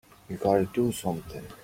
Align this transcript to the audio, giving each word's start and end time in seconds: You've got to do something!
You've 0.27 0.39
got 0.41 0.55
to 0.55 0.65
do 0.65 0.91
something! 0.91 1.45